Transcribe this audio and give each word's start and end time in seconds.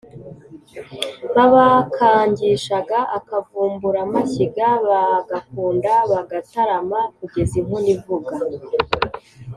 babakangishaga 1.35 2.97
akavumburamashyiga 3.17 4.67
bagakunda 4.89 5.91
bagatarama 6.11 6.99
kugeza 7.17 7.53
inkono 7.61 7.89
ivuga 7.95 8.35